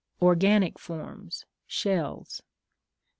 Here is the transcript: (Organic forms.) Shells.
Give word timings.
(Organic 0.19 0.79
forms.) 0.79 1.45
Shells. 1.67 2.41